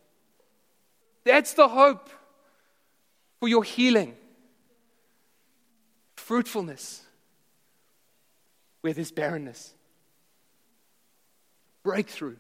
[1.24, 2.08] That's the hope
[3.40, 4.14] for your healing.
[6.14, 7.02] Fruitfulness
[8.82, 9.74] where there's barrenness
[11.86, 12.34] breakthrough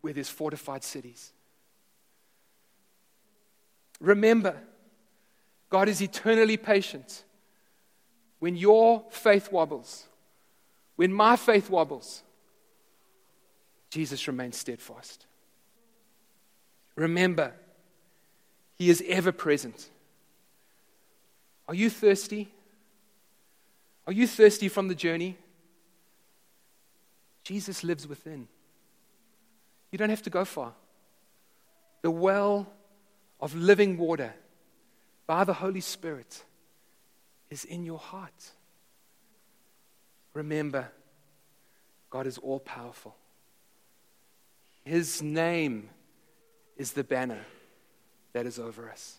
[0.00, 1.32] where there's fortified cities.
[4.00, 4.56] Remember,
[5.70, 7.22] God is eternally patient.
[8.40, 10.08] When your faith wobbles,
[10.96, 12.24] when my faith wobbles,
[13.88, 15.26] Jesus remains steadfast.
[16.96, 17.52] Remember,
[18.74, 19.88] He is ever present.
[21.68, 22.52] Are you thirsty?
[24.04, 25.38] Are you thirsty from the journey?
[27.44, 28.48] Jesus lives within.
[29.90, 30.72] You don't have to go far.
[32.02, 32.66] The well
[33.40, 34.34] of living water
[35.26, 36.44] by the Holy Spirit
[37.50, 38.50] is in your heart.
[40.34, 40.90] Remember,
[42.10, 43.14] God is all powerful.
[44.84, 45.88] His name
[46.76, 47.44] is the banner
[48.32, 49.18] that is over us.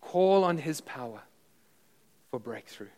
[0.00, 1.22] Call on His power
[2.30, 2.88] for breakthrough.